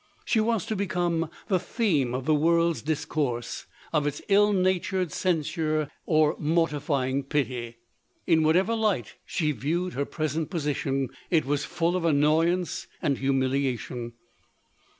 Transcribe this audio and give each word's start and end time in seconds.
She 0.25 0.39
was 0.39 0.65
to 0.65 0.75
become 0.75 1.29
the 1.47 1.59
theme 1.59 2.15
of 2.15 2.25
the 2.25 2.33
world's 2.33 2.81
discourse, 2.81 3.67
of 3.93 4.07
its 4.07 4.19
ill 4.29 4.51
natured 4.51 5.11
censure 5.11 5.91
or 6.07 6.35
mortifying 6.39 7.21
pity. 7.21 7.77
In 8.25 8.41
what 8.41 8.55
ever 8.55 8.73
light 8.75 9.13
she 9.27 9.51
viewed 9.51 9.93
her 9.93 10.05
present 10.05 10.49
position, 10.49 11.09
it 11.29 11.45
was 11.45 11.65
full 11.65 11.95
of 11.95 12.03
annoyance 12.03 12.87
and 12.99 13.19
humiliation; 13.19 13.97
her 13.97 14.09
k 14.09 14.13
5 14.13 14.13
202 14.13 14.15
LODORE. 14.15 14.17